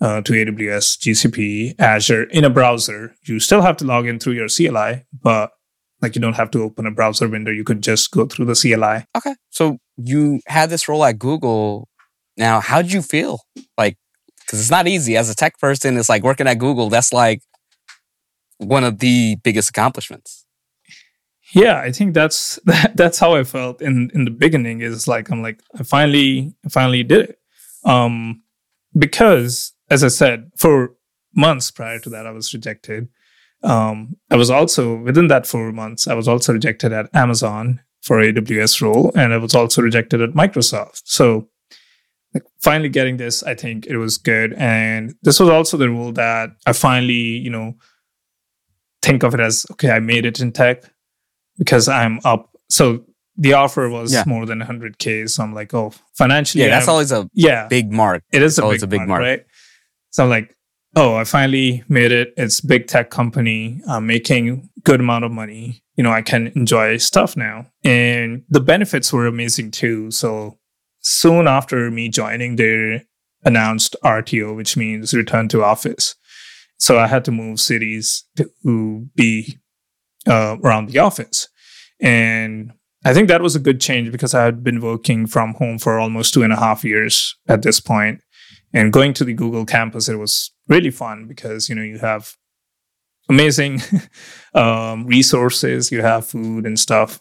[0.00, 3.14] uh, to AWS, GCP, Azure in a browser.
[3.24, 5.50] You still have to log in through your CLI, but
[6.00, 7.50] like you don't have to open a browser window.
[7.50, 9.04] You could just go through the CLI.
[9.16, 9.34] Okay.
[9.50, 11.88] So you had this role at Google.
[12.38, 13.40] Now, how did you feel?
[13.76, 13.96] Like,
[14.40, 15.96] because it's not easy as a tech person.
[15.98, 16.88] It's like working at Google.
[16.88, 17.42] That's like
[18.58, 20.44] one of the biggest accomplishments.
[21.52, 22.58] Yeah, I think that's
[22.94, 24.80] that's how I felt in in the beginning.
[24.80, 27.38] Is like I'm like I finally finally did it,
[27.84, 28.42] um,
[28.96, 30.94] because as I said, for
[31.34, 33.08] months prior to that, I was rejected.
[33.62, 38.18] Um, I was also within that four months, I was also rejected at Amazon for
[38.18, 41.02] AWS role, and I was also rejected at Microsoft.
[41.04, 41.48] So,
[42.34, 44.54] like, finally getting this, I think it was good.
[44.54, 47.74] And this was also the role that I finally, you know,
[49.02, 50.82] think of it as okay, I made it in tech
[51.58, 52.50] because I'm up.
[52.68, 53.04] So
[53.36, 54.24] the offer was Yeah.
[54.26, 55.28] more than 100k.
[55.28, 58.22] So I'm like, oh, financially, Yeah, that's I'm- always a yeah, big mark.
[58.32, 59.20] it is a always big, a big mark, mark.
[59.22, 59.40] right?
[60.10, 60.54] So I'm like,
[60.96, 62.32] oh, I finally made it.
[62.36, 63.80] It's big tech company.
[63.88, 65.82] I'm making good amount of money.
[65.96, 70.10] You know, I can enjoy stuff now, and the benefits were amazing too.
[70.10, 70.58] So
[71.00, 73.02] soon after me joining, they
[73.44, 76.14] announced RTO, which means return to office.
[76.78, 79.58] So I had to move cities to be
[80.26, 81.48] uh, around the office,
[82.00, 82.72] and
[83.04, 85.98] I think that was a good change because I had been working from home for
[85.98, 88.20] almost two and a half years at this point.
[88.72, 92.34] And going to the Google campus, it was really fun because you know you have
[93.28, 93.80] amazing
[94.54, 97.20] um, resources, you have food and stuff,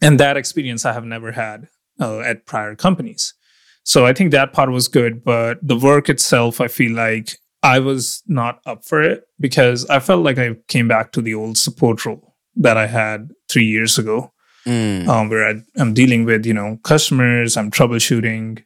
[0.00, 1.68] and that experience I have never had
[2.00, 3.34] uh, at prior companies.
[3.82, 7.78] So I think that part was good, but the work itself, I feel like I
[7.80, 11.56] was not up for it because I felt like I came back to the old
[11.58, 14.30] support role that I had three years ago
[14.66, 15.06] Mm.
[15.08, 18.64] um, where I, I'm dealing with you know customers, I'm troubleshooting.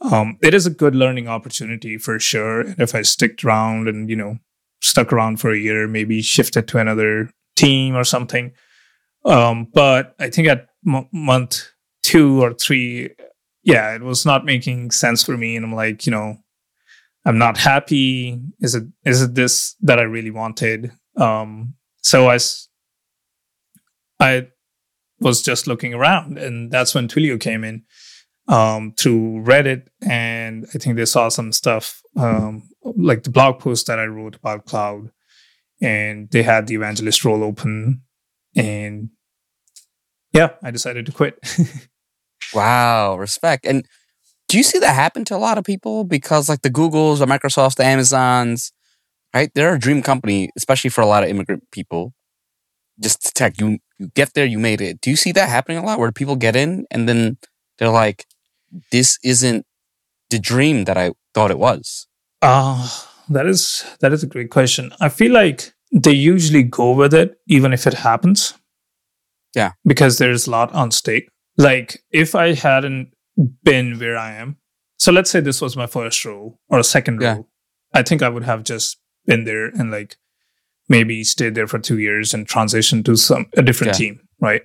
[0.00, 2.62] Um, it is a good learning opportunity for sure.
[2.62, 4.38] And if I stick around and you know
[4.82, 8.50] stuck around for a year, maybe shifted to another team or something.
[9.24, 11.68] Um, but I think at m- month
[12.02, 13.10] two or three,
[13.62, 16.38] yeah, it was not making sense for me, and I'm like, you know,
[17.24, 18.40] I'm not happy.
[18.60, 20.92] Is it is it this that I really wanted?
[21.16, 22.38] Um, so I
[24.18, 24.48] I
[25.20, 27.82] was just looking around, and that's when Twilio came in
[28.48, 33.86] um, through Reddit, and I think they saw some stuff um, like the blog post
[33.86, 35.10] that I wrote about cloud,
[35.82, 38.02] and they had the evangelist role open,
[38.56, 39.10] and
[40.32, 41.38] yeah, I decided to quit.
[42.54, 43.64] Wow, respect.
[43.64, 43.86] And
[44.50, 46.02] do you see that happen to a lot of people?
[46.02, 48.72] Because like the Googles, the Microsofts, the Amazons,
[49.32, 49.48] right?
[49.54, 52.14] They're a dream company, especially for a lot of immigrant people.
[53.00, 55.00] Just tech, you you get there, you made it.
[55.00, 57.38] Do you see that happening a lot where people get in and then
[57.78, 58.26] they're like,
[58.90, 59.66] this isn't
[60.30, 62.08] the dream that I thought it was?
[62.42, 62.88] Uh,
[63.28, 64.92] that is that is a great question.
[65.00, 68.54] I feel like they usually go with it even if it happens.
[69.54, 69.72] Yeah.
[69.84, 71.28] Because there's a lot on stake.
[71.56, 73.12] Like if I hadn't
[73.62, 74.56] been where I am,
[74.98, 77.34] so let's say this was my first role or a second Yeah.
[77.34, 77.48] role,
[77.94, 80.16] I think I would have just been there and like
[80.88, 83.98] maybe stayed there for two years and transitioned to some a different Yeah.
[83.98, 84.62] team, right?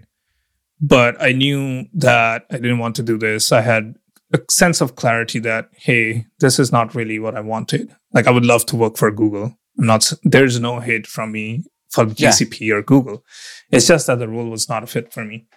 [0.81, 3.51] But I knew that I didn't want to do this.
[3.51, 3.95] I had
[4.33, 7.95] a sense of clarity that hey, this is not really what I wanted.
[8.13, 9.57] Like I would love to work for Google.
[9.79, 10.11] I'm not.
[10.23, 12.29] There's no hate from me for Yeah.
[12.31, 13.23] GCP or Google.
[13.71, 15.47] It's just that the role was not a fit for me.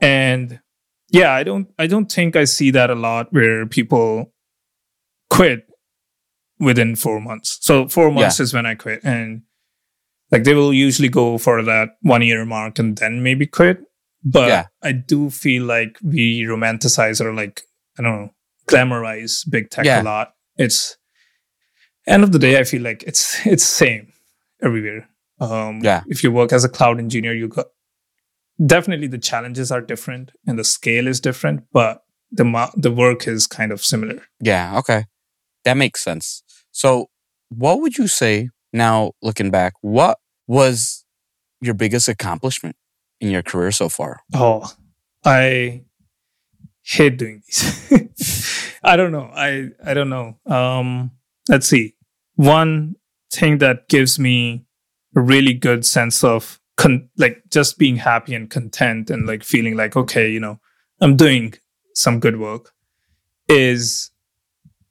[0.00, 0.60] And
[1.10, 1.68] yeah, I don't.
[1.78, 4.32] I don't think I see that a lot where people
[5.28, 5.66] quit
[6.58, 7.58] within four months.
[7.60, 9.42] So four months is when I quit, and
[10.30, 13.80] like they will usually go for that one year mark and then maybe quit.
[14.22, 14.66] But Yeah.
[14.82, 17.62] I do feel like we romanticize or like
[17.98, 18.30] I don't know
[18.68, 20.02] glamorize big tech Yeah.
[20.02, 20.34] a lot.
[20.56, 20.96] It's
[22.06, 24.12] end of the day, I feel like it's it's same
[24.62, 25.08] everywhere.
[25.40, 26.02] Um, Yeah.
[26.06, 27.66] If you work as a cloud engineer, you got
[28.64, 33.26] definitely the challenges are different and the scale is different, but the mo- the work
[33.26, 34.22] is kind of similar.
[34.40, 35.04] Yeah, okay.
[35.64, 36.42] That makes sense.
[36.70, 37.06] So,
[37.48, 41.04] what would you say now, looking back, what was
[41.60, 42.76] your biggest accomplishment
[43.20, 44.20] in your career so far?
[44.34, 44.72] Oh,
[45.24, 45.84] I
[46.82, 48.78] hate doing these.
[48.82, 49.30] I don't know.
[49.34, 50.38] I I don't know.
[50.46, 51.12] Um,
[51.48, 51.94] let's see.
[52.36, 52.94] One
[53.32, 54.64] thing that gives me
[55.16, 59.76] a really good sense of con- like just being happy and content and like feeling
[59.76, 60.58] like okay, you know,
[61.00, 61.54] I'm doing
[61.94, 62.72] some good work
[63.48, 64.10] is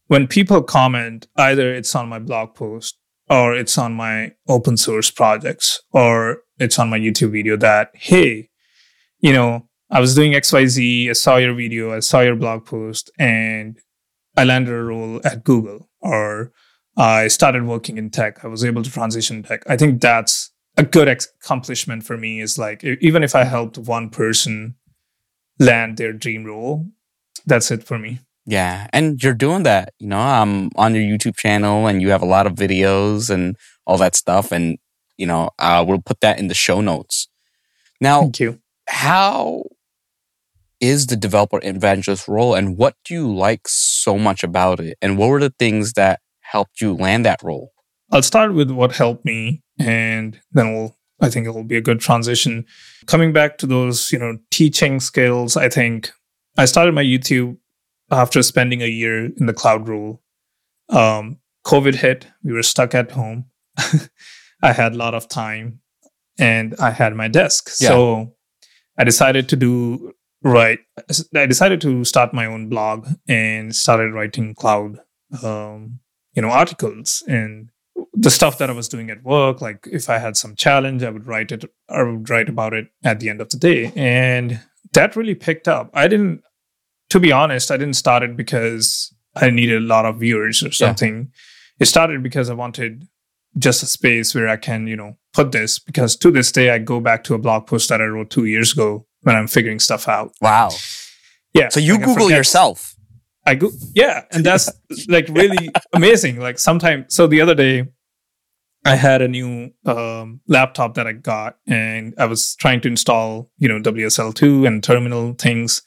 [0.07, 2.97] when people comment either it's on my blog post
[3.29, 8.49] or it's on my open source projects or it's on my YouTube video that, hey,
[9.19, 13.09] you know, I was doing XYZ, I saw your video, I saw your blog post,
[13.17, 13.79] and
[14.37, 16.51] I landed a role at Google, or
[16.97, 18.45] I started working in tech.
[18.45, 19.63] I was able to transition tech.
[19.67, 20.48] I think that's
[20.79, 24.75] a good accomplishment for me is like, even if I helped one person
[25.59, 26.87] land their dream role,
[27.45, 28.19] that's it for me.
[28.45, 32.21] Yeah, and you're doing that, you know, I'm on your YouTube channel, and you have
[32.21, 34.77] a lot of videos and all that stuff, and
[35.17, 37.27] you know, uh, we'll put that in the show notes.
[37.99, 38.61] Now, Thank you.
[38.87, 39.63] how
[40.79, 45.17] is the developer evangelist role, and what do you like so much about it, and
[45.17, 47.73] what were the things that helped you land that role?
[48.11, 50.95] I'll start with what helped me, and then we'll.
[51.21, 52.65] I think it will be a good transition.
[53.05, 55.57] Coming back to those, you know, teaching skills.
[55.57, 56.11] I think
[56.57, 57.57] I started my YouTube
[58.09, 60.21] after spending a year in the cloud rule.
[60.87, 62.27] Um, COVID hit.
[62.43, 63.45] We were stuck at home.
[64.61, 65.81] I had a lot of time,
[66.37, 67.69] and I had my desk.
[67.79, 67.89] Yeah.
[67.89, 68.35] So
[68.97, 70.13] I decided to do
[70.43, 70.79] right.
[71.35, 74.99] I decided to start my own blog and started writing cloud,
[75.43, 75.99] um,
[76.33, 77.69] you know, articles and
[78.19, 81.09] the stuff that I was doing at work, like if I had some challenge, I
[81.09, 83.93] would write it, I would write about it at the end of the day.
[83.95, 84.59] And
[84.91, 85.89] that really picked up.
[85.93, 86.43] I didn't,
[87.11, 90.71] to be honest, I didn't start it because I needed a lot of viewers or
[90.71, 91.31] something.
[91.79, 93.07] It started because I wanted
[93.57, 96.79] just a space where I can, you know, put this because to this day, I
[96.79, 99.79] go back to a blog post that I wrote two years ago when I'm figuring
[99.79, 100.33] stuff out.
[100.41, 100.71] Wow.
[101.53, 101.69] Yeah.
[101.69, 102.95] So you like Google yourself.
[103.45, 104.69] I go, yeah, and that's
[105.07, 106.39] like really amazing.
[106.39, 107.87] Like sometimes, so the other day,
[108.85, 113.51] I had a new um, laptop that I got, and I was trying to install,
[113.57, 115.81] you know, WSL2 and terminal things.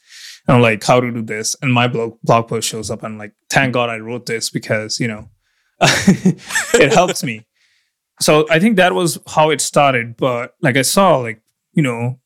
[0.47, 1.55] And I'm like, how to do this?
[1.61, 3.03] And my blog blog post shows up.
[3.03, 5.29] and I'm like, thank God I wrote this because you know,
[5.81, 7.45] it helps me.
[8.21, 10.15] So I think that was how it started.
[10.17, 11.41] But like I saw, like
[11.73, 12.19] you know,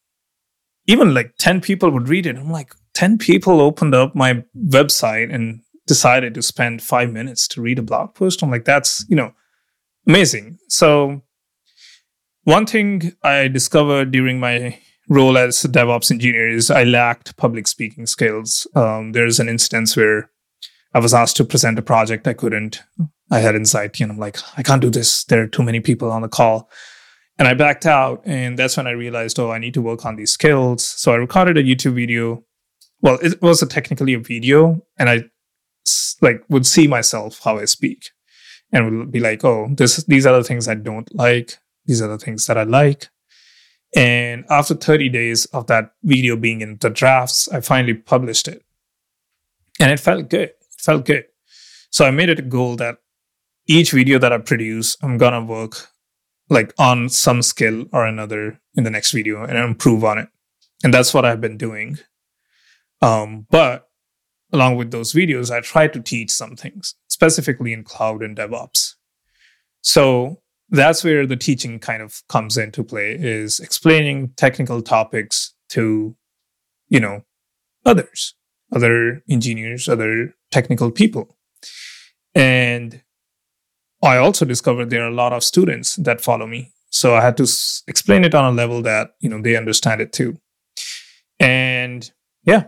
[0.87, 2.37] even like 10 people would read it.
[2.37, 7.61] I'm like, 10 people opened up my website and decided to spend five minutes to
[7.61, 8.41] read a blog post.
[8.41, 9.33] I'm like, that's, you know,
[10.07, 10.57] amazing.
[10.69, 11.21] So,
[12.43, 17.67] one thing I discovered during my role as a DevOps engineer is I lacked public
[17.67, 18.67] speaking skills.
[18.75, 20.29] Um, there's an instance where
[20.93, 22.81] I was asked to present a project I couldn't.
[23.29, 25.23] I had anxiety and I'm like, I can't do this.
[25.25, 26.69] There are too many people on the call.
[27.37, 28.21] And I backed out.
[28.25, 30.83] And that's when I realized, oh, I need to work on these skills.
[30.85, 32.43] So I recorded a YouTube video.
[33.01, 35.25] Well, it was a technically a video, and I
[36.21, 38.09] like would see myself how I speak,
[38.71, 41.57] and we'll be like, oh, this these are the things I don't like.
[41.85, 43.09] These are the things that I like.
[43.95, 48.63] And after 30 days of that video being in the drafts, I finally published it.
[49.79, 50.49] And it felt good.
[50.49, 51.25] It felt good.
[51.89, 52.97] So I made it a goal that
[53.65, 55.87] each video that I produce, I'm gonna work
[56.49, 60.29] like on some skill or another in the next video and improve on it.
[60.83, 61.97] And that's what I've been doing.
[63.01, 63.89] Um, but
[64.51, 68.93] along with those videos, I try to teach some things, specifically in cloud and DevOps.
[69.81, 76.15] So that's where the teaching kind of comes into play is explaining technical topics to,
[76.89, 77.23] you know,
[77.87, 78.35] others,
[78.71, 81.35] other engineers, other technical people.
[82.35, 83.01] And
[84.03, 86.71] I also discovered there are a lot of students that follow me.
[86.91, 90.01] So I had to s- explain it on a level that, you know, they understand
[90.01, 90.37] it too.
[91.39, 92.11] And
[92.43, 92.65] yeah,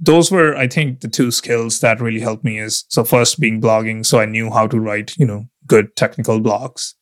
[0.00, 3.60] those were, I think, the two skills that really helped me is so first being
[3.60, 4.04] blogging.
[4.04, 6.94] So I knew how to write, you know, good technical blogs.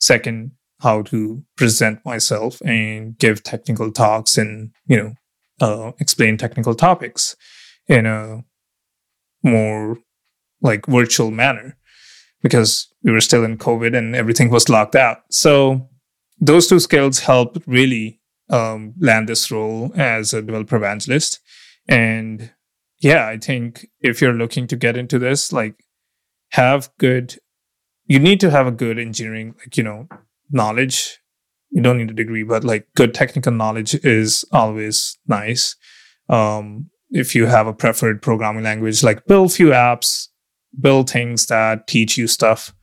[0.00, 5.14] Second, how to present myself and give technical talks and, you know,
[5.60, 7.36] uh, explain technical topics
[7.86, 8.44] in a
[9.42, 9.98] more
[10.60, 11.76] like virtual manner
[12.42, 15.22] because we were still in COVID and everything was locked out.
[15.30, 15.88] So
[16.40, 21.40] those two skills helped really um, land this role as a developer evangelist.
[21.88, 22.52] And
[22.98, 25.84] yeah, I think if you're looking to get into this, like
[26.50, 27.36] have good,
[28.06, 30.08] you need to have a good engineering, like, you know,
[30.50, 31.18] knowledge.
[31.70, 35.76] You don't need a degree, but like good technical knowledge is always nice.
[36.28, 40.28] Um, if you have a preferred programming language, like build few apps,
[40.80, 42.74] build things that teach you stuff,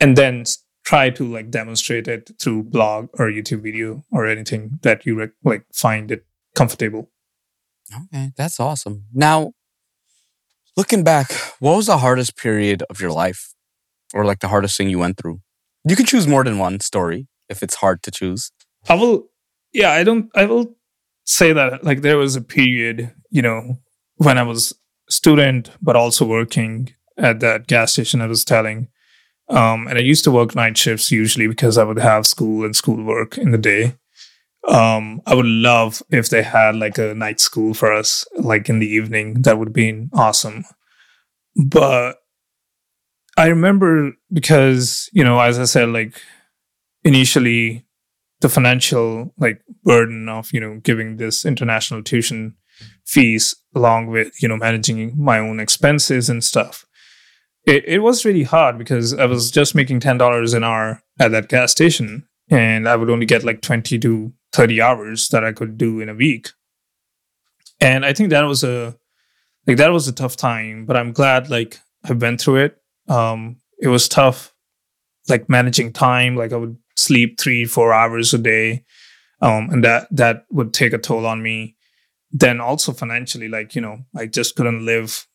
[0.00, 0.44] and then
[0.84, 5.64] try to like demonstrate it through blog or YouTube video or anything that you like
[5.72, 7.10] find it comfortable.
[7.94, 9.04] Okay, that's awesome.
[9.12, 9.52] Now,
[10.76, 13.54] looking back, what was the hardest period of your life,
[14.12, 15.40] or like the hardest thing you went through?
[15.84, 18.50] You can choose more than one story if it's hard to choose.
[18.88, 19.28] I will,
[19.72, 20.76] yeah, I don't, I will
[21.24, 23.78] say that like there was a period, you know,
[24.16, 24.74] when I was
[25.08, 28.88] student, but also working at that gas station I was telling.
[29.48, 32.74] Um, and I used to work night shifts usually because I would have school and
[32.74, 33.94] school work in the day.
[34.68, 38.80] Um, I would love if they had like a night school for us, like in
[38.80, 39.42] the evening.
[39.42, 40.64] That would be awesome.
[41.54, 42.16] But
[43.36, 46.20] I remember because, you know, as I said, like
[47.04, 47.84] initially
[48.40, 52.56] the financial like burden of, you know, giving this international tuition
[53.04, 56.84] fees along with, you know, managing my own expenses and stuff.
[57.66, 61.48] It, it was really hard because I was just making $10 an hour at that
[61.48, 65.76] gas station and I would only get like 20 to 30 hours that I could
[65.76, 66.48] do in a week.
[67.78, 68.96] And I think that was a
[69.66, 72.78] like that was a tough time, but I'm glad like I've been through it.
[73.06, 74.54] Um it was tough
[75.28, 78.84] like managing time, like I would sleep 3 4 hours a day.
[79.42, 81.76] Um and that that would take a toll on me.
[82.32, 85.26] Then also financially like, you know, I just couldn't live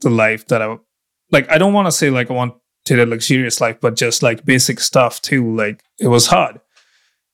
[0.00, 0.78] the life that I
[1.30, 2.54] like I don't want to say like I want
[2.86, 5.54] to the luxurious life, but just like basic stuff too.
[5.54, 6.58] Like it was hard.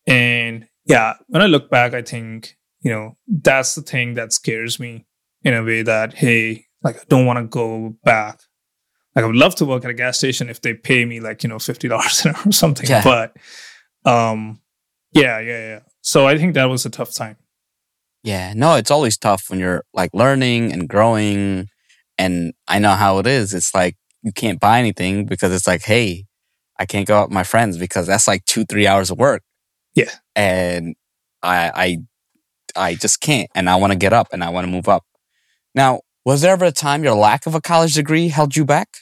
[0.06, 4.80] And yeah, when I look back, I think, you know, that's the thing that scares
[4.80, 5.06] me
[5.42, 8.40] in a way that, hey, like I don't want to go back.
[9.14, 11.42] Like I would love to work at a gas station if they pay me like,
[11.42, 12.88] you know, fifty dollars an hour or something.
[12.88, 13.04] Yeah.
[13.04, 13.36] But
[14.10, 14.60] um
[15.12, 15.80] yeah, yeah, yeah.
[16.00, 17.36] So I think that was a tough time.
[18.22, 21.68] Yeah, no, it's always tough when you're like learning and growing.
[22.16, 23.54] And I know how it is.
[23.54, 26.24] It's like you can't buy anything because it's like, hey,
[26.78, 29.42] I can't go out with my friends because that's like two, three hours of work.
[29.98, 30.12] Yeah.
[30.36, 30.94] And
[31.42, 31.72] I
[32.76, 33.50] I I just can't.
[33.54, 35.04] And I want to get up and I want to move up.
[35.74, 38.98] Now, was there ever a time your lack of a college degree held you back?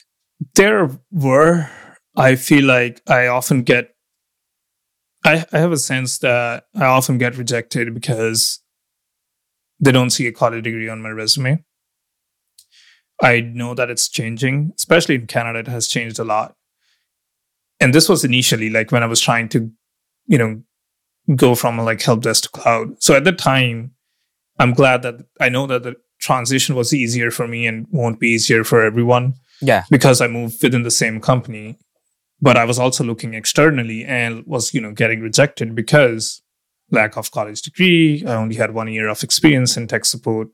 [0.55, 1.69] There were.
[2.15, 3.91] I feel like I often get
[5.23, 8.61] I, I have a sense that I often get rejected because
[9.79, 11.63] they don't see a college degree on my resume.
[13.21, 16.55] I know that it's changing, especially in Canada, it has changed a lot.
[17.79, 19.71] And this was initially like when I was trying to,
[20.25, 20.63] you know,
[21.35, 23.01] go from like help desk to cloud.
[23.03, 23.91] So at the time,
[24.59, 28.29] I'm glad that I know that the transition was easier for me and won't be
[28.29, 29.83] easier for everyone Yeah.
[29.91, 31.77] because I moved within the same company.
[32.41, 36.41] But I was also looking externally and was, you know, getting rejected because
[36.91, 38.23] lack of college degree.
[38.25, 40.47] I only had one year of experience in tech support.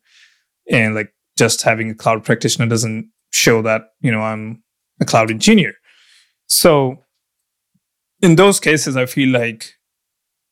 [0.71, 4.63] And like just having a cloud practitioner doesn't show that, you know, I'm
[5.01, 5.73] a cloud engineer.
[6.47, 7.03] So
[8.21, 9.73] in those cases, I feel like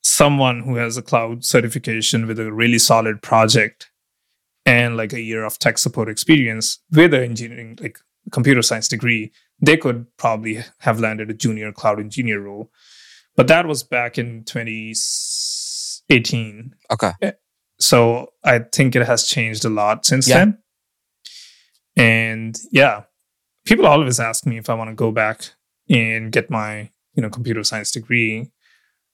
[0.01, 3.89] someone who has a cloud certification with a really solid project
[4.65, 7.99] and like a year of tech support experience with an engineering, like
[8.31, 12.71] computer science degree, they could probably have landed a junior cloud engineer role.
[13.35, 16.75] But that was back in 2018.
[16.91, 17.11] Okay.
[17.21, 17.31] Eh,
[17.79, 20.37] so I think it has changed a lot since Yeah.
[20.37, 20.57] then.
[21.95, 23.03] And yeah,
[23.65, 25.51] people always ask me if I want to go back
[25.89, 28.49] and get my, you know, computer science degree.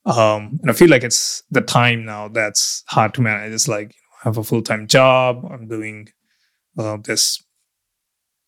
[0.08, 3.53] Um, and I feel like it's the time now that's hard to manage.
[3.53, 5.45] It's like you I have a full time job.
[5.51, 6.08] I'm doing
[6.78, 7.43] uh, this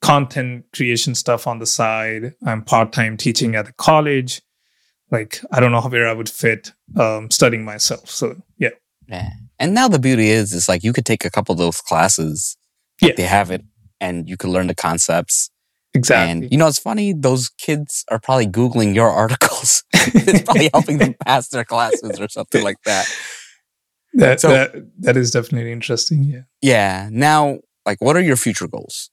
[0.01, 2.33] content creation stuff on the side.
[2.45, 4.41] I'm part time teaching at a college.
[5.11, 8.09] Like I don't know where I would fit um, studying myself.
[8.09, 8.69] So yeah,
[9.07, 9.29] Yeah.
[9.59, 12.55] And now the beauty is, is like you could take a couple of those classes.
[13.01, 13.13] Yeah.
[13.17, 13.63] They have it
[13.99, 15.49] and you could learn the concepts.
[15.93, 16.31] Exactly.
[16.45, 19.83] And you know, it's funny, those kids are probably Googling your articles.
[19.93, 23.07] it's probably helping them pass their classes or something like that.
[24.13, 26.23] That, So- that that is definitely interesting.
[26.23, 26.41] Yeah.
[26.61, 27.09] Yeah.
[27.11, 29.09] Now, like, what are your future goals?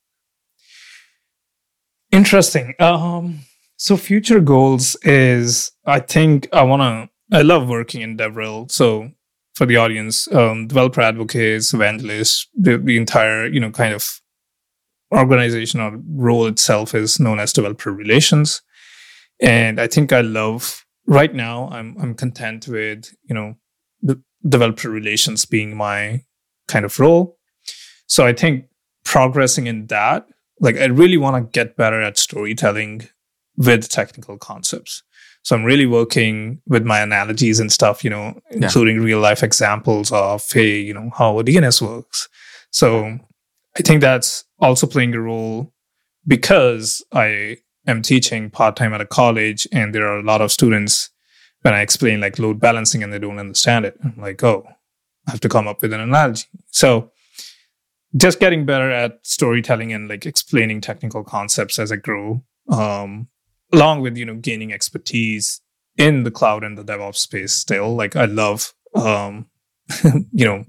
[2.13, 2.75] Interesting.
[2.79, 3.41] Um
[3.79, 8.71] so future goals is I think I wanna I love working in DevRel.
[8.71, 9.11] So
[9.55, 14.21] for the audience, um, developer advocates, evangelists, the, the entire, you know, kind of
[15.15, 18.63] organization or role itself is known as developer relations.
[19.41, 23.55] And I think I love right now I'm I'm content with, you know,
[24.03, 26.23] the developer relations being my
[26.69, 27.37] kind of role.
[28.07, 28.67] So I think
[29.05, 30.27] progressing in that,
[30.61, 33.09] like I really want to get better at storytelling
[33.57, 35.03] with technical concepts.
[35.43, 40.11] So I'm really working with my analogies and stuff, you know, including real life examples
[40.11, 42.29] of, hey, you know, how a DNS works.
[42.73, 43.17] So
[43.79, 45.73] I think that's also playing a role
[46.27, 50.53] because I am teaching part time at a college and there are a lot of
[50.53, 51.11] students
[51.63, 53.97] when I explain like load balancing and they don't understand it.
[54.03, 54.65] I'm like, oh,
[55.27, 56.47] I have to come up with an analogy.
[56.71, 57.11] So
[58.17, 63.29] just getting better at storytelling and like explaining technical concepts as I grow, um,
[63.73, 65.61] along with you know gaining expertise
[65.97, 67.53] in the cloud and the DevOps space.
[67.53, 69.47] Still, like I love, um,
[70.33, 70.65] you know,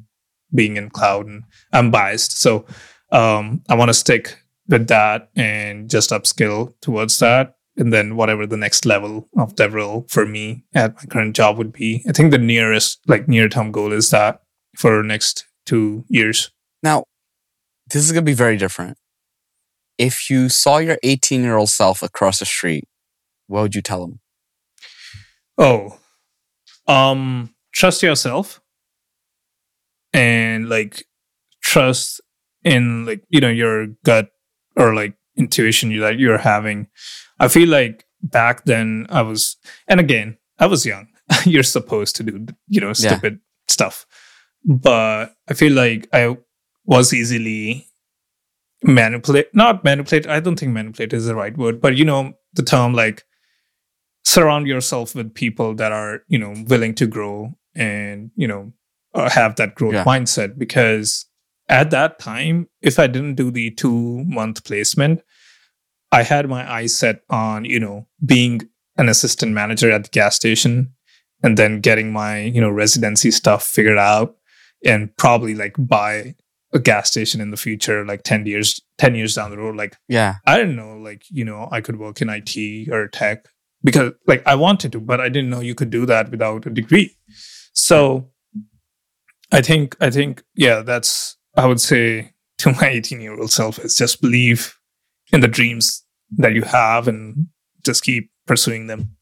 [0.53, 2.65] being in cloud, and I'm biased, so
[3.11, 4.37] um, I want to stick
[4.67, 7.55] with that and just upskill towards that.
[7.79, 11.71] and then whatever the next level of DevRel for me at my current job would
[11.71, 12.03] be.
[12.09, 14.41] I think the nearest, like near term goal is that
[14.75, 16.49] for next two years.
[16.81, 17.03] Now,
[17.91, 18.97] this is going to be very different.
[19.99, 22.85] If you saw your 18 year old self across the street,
[23.45, 24.19] what would you tell him?
[25.57, 25.99] Oh,
[26.87, 28.59] um, trust yourself
[30.13, 31.05] and like
[31.61, 32.21] trust
[32.73, 34.29] in like, you know, your gut
[34.75, 36.87] or like intuition you- that you're having.
[37.39, 39.57] I feel like back then I was,
[39.87, 41.07] and again, I was young.
[41.45, 42.93] you're supposed to do, you know, Yeah.
[43.11, 44.05] stupid stuff.
[44.65, 46.37] But I feel like I
[46.85, 47.87] was easily
[48.83, 50.27] manipulate, not manipulate.
[50.27, 53.23] I don't think manipulate is the right word, but you know, the term like
[54.23, 58.73] surround yourself with people that are, you know, willing to grow and, you know,
[59.13, 60.03] uh, have that growth Yeah.
[60.03, 61.25] mindset because
[61.69, 65.21] at that time, if I didn't do the two month placement,
[66.11, 70.35] I had my eyes set on, you know, being an assistant manager at the gas
[70.35, 70.93] station
[71.43, 74.35] and then getting my, you know, residency stuff figured out
[74.85, 76.35] and probably like buy
[76.73, 79.75] a gas station in the future, like 10 years, 10 years down the road.
[79.75, 80.35] Like Yeah.
[80.45, 83.45] I didn't know, like, you know, I could work in IT or tech
[83.83, 86.69] because like I wanted to, but I didn't know you could do that without a
[86.69, 87.15] degree.
[87.73, 88.31] So
[89.51, 93.79] I think, I think, yeah, that's, I would say to my 18 year old self
[93.79, 94.75] is just believe
[95.31, 96.03] in the dreams
[96.37, 97.47] that you have and
[97.85, 99.15] just keep pursuing them.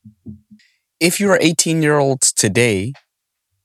[1.00, 2.94] If you were 18 year olds today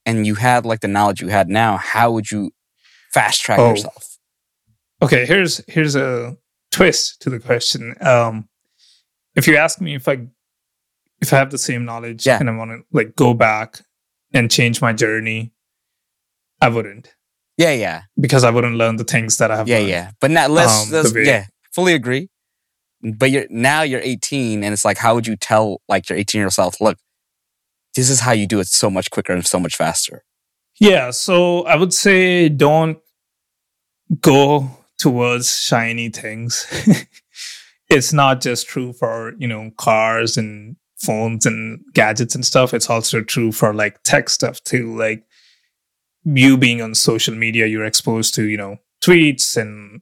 [0.07, 2.51] and you had like the knowledge you had now, how would you
[3.13, 3.71] fast track Oh.
[3.71, 4.19] yourself?
[5.03, 6.37] Okay, here's here's a
[6.71, 7.95] twist to the question.
[8.01, 8.49] Um,
[9.35, 10.27] if you ask me if I
[11.23, 12.39] if I have the same knowledge Yeah.
[12.39, 13.81] and I want to like go back
[14.33, 15.53] and change my journey,
[16.61, 17.15] I wouldn't
[17.61, 18.03] Yeah, yeah.
[18.19, 19.69] because I wouldn't learn the things that I have.
[19.69, 19.89] Yeah, learned.
[19.89, 20.11] yeah.
[20.21, 22.29] But now let's, Um, let's yeah, fully agree.
[23.03, 26.39] But you're now you're 18 and it's like how would you tell like your 18
[26.39, 26.99] year old self, look,
[27.95, 30.23] this is how you do it so much quicker and so much faster.
[30.79, 32.99] Yeah, so I would say don't
[34.21, 36.67] go towards shiny things.
[37.91, 42.75] it's not just true for, you know, cars and phones and gadgets and stuff.
[42.75, 44.97] It's also true for like tech stuff too.
[44.97, 45.25] Like
[46.25, 50.01] you being on social media, you're exposed to, you know, tweets and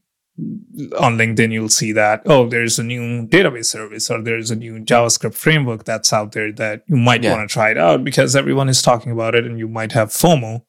[1.00, 4.78] on LinkedIn, you'll see that, oh, there's a new database service or there's a new
[4.78, 7.34] JavaScript framework that's out there that you might Yeah.
[7.36, 10.10] want to try it out because everyone is talking about it and you might have
[10.10, 10.62] FOMO,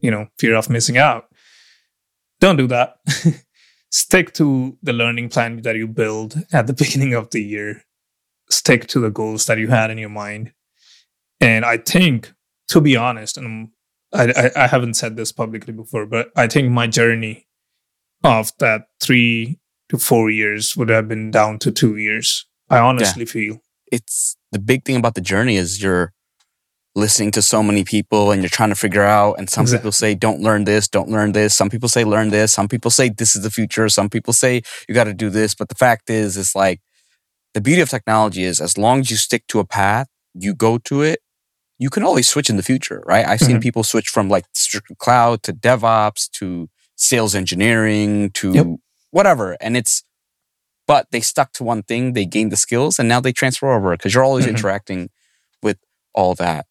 [0.00, 1.26] you know, fear of missing out.
[2.40, 2.96] Don't do that.
[3.90, 7.84] Stick to the learning plan that you build at the beginning of the year.
[8.50, 10.52] Stick to the goals that you had in your mind.
[11.40, 12.32] And I think,
[12.68, 13.68] to be honest, and
[14.14, 17.46] I, I, I haven't said this publicly before, but I think my journey
[18.22, 19.58] of that three
[19.88, 22.46] to four years would have been down to two years.
[22.70, 23.60] I honestly feel.
[23.92, 26.12] It's the big thing about the journey is you're
[26.94, 29.92] listening to so many people and you're trying to figure out and some Exact- people
[29.92, 31.54] say don't learn this, don't learn this.
[31.54, 34.62] Some people say learn this, some people say this is the future, some people say
[34.88, 36.80] you got to do this, but the fact is it's like
[37.52, 40.78] the beauty of technology is as long as you stick to a path, you go
[40.78, 41.20] to it,
[41.78, 43.26] you can always switch in the future, right?
[43.26, 43.62] I've seen Mhm.
[43.62, 48.66] people switch from like strict cloud to DevOps to sales engineering to Yep.
[49.10, 49.56] whatever.
[49.60, 50.04] And it's,
[50.86, 53.96] but they stuck to one thing, they gained the skills, and now they transfer over
[53.96, 54.50] because you're always Mhm.
[54.50, 55.10] interacting
[55.62, 55.78] with
[56.14, 56.66] all that.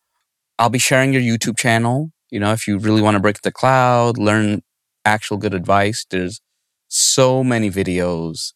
[0.57, 2.11] I'll be sharing your YouTube channel.
[2.29, 4.61] You know, if you really want to break the cloud, learn
[5.05, 6.39] actual good advice, there's
[6.87, 8.53] so many videos.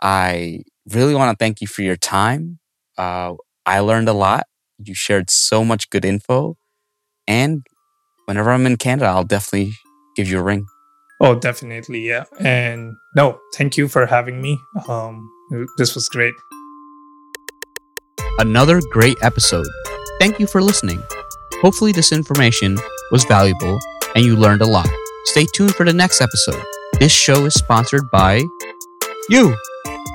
[0.00, 2.58] I really want to thank you for your time.
[2.96, 3.34] Uh,
[3.66, 4.46] I learned a lot.
[4.82, 6.56] You shared so much good info.
[7.26, 7.66] And
[8.26, 9.74] whenever I'm in Canada, I'll definitely
[10.16, 10.66] give you a ring.
[11.20, 12.00] Oh, definitely.
[12.00, 12.24] Yeah.
[12.38, 14.58] And no, thank you for having me.
[14.88, 15.30] Um,
[15.78, 16.34] this was great.
[18.38, 19.66] another great episode.
[20.18, 21.02] Thank you for listening.
[21.60, 22.78] Hopefully, this information
[23.12, 23.78] was valuable
[24.14, 24.88] and you learned a lot.
[25.26, 26.62] Stay tuned for the next episode.
[26.98, 28.42] This show is sponsored by
[29.28, 29.54] you.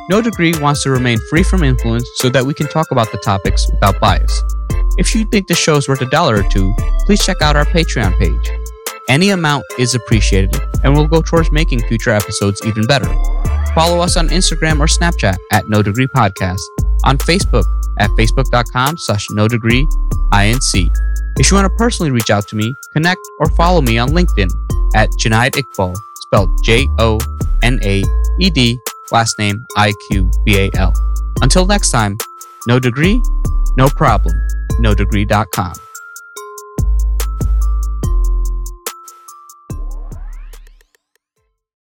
[0.10, 3.18] No Degree wants to remain free from influence so that we can talk about the
[3.20, 4.44] topics without bias.
[4.98, 6.74] If you think the show is worth a dollar or two,
[7.06, 8.52] please check out our Patreon page.
[9.10, 13.08] Any amount is appreciated and will go towards making future episodes even better.
[13.74, 16.62] Follow us on Instagram or Snapchat at No Degree Podcast,
[17.04, 17.66] on Facebook
[18.00, 19.86] at facebook.com slash no degree
[20.32, 20.90] inc.
[21.38, 24.50] If you want to personally reach out to me, connect or follow me on LinkedIn
[24.96, 27.20] at Jonaed Iqbal, spelled J O
[27.62, 28.04] N A
[28.40, 28.80] E D,
[29.12, 30.94] last name I Q B A L.
[31.42, 32.18] Until next time,
[32.68, 33.22] no degree,
[33.78, 34.36] no problem,
[34.80, 35.85] no degree.com.